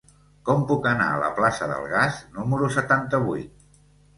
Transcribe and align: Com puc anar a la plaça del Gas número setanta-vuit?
Com 0.49 0.63
puc 0.69 0.87
anar 0.91 1.09
a 1.09 1.19
la 1.23 1.29
plaça 1.39 1.67
del 1.73 1.85
Gas 1.93 2.17
número 2.39 2.71
setanta-vuit? 2.79 3.57